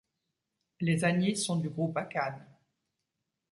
Les 0.79 1.05
Agnis 1.05 1.35
sont 1.35 1.57
du 1.57 1.69
groupe 1.69 1.95
Akan. 1.95 2.39